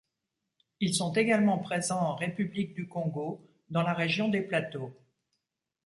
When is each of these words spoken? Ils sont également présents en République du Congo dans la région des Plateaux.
Ils 0.79 0.95
sont 0.95 1.13
également 1.13 1.59
présents 1.59 1.99
en 2.01 2.15
République 2.15 2.73
du 2.73 2.87
Congo 2.87 3.39
dans 3.69 3.83
la 3.83 3.93
région 3.93 4.29
des 4.29 4.41
Plateaux. 4.41 4.97